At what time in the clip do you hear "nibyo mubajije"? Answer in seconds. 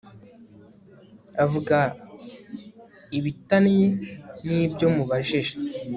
4.45-5.53